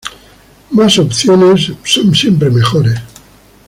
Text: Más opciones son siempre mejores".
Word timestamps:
Más 0.71 0.97
opciones 0.97 1.73
son 1.83 2.15
siempre 2.15 2.49
mejores". 2.49 2.99